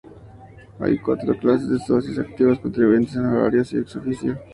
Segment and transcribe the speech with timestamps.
[0.79, 4.35] Hay cuatros clases de socios: activos, contribuyentes, honorarios y ex-oficio.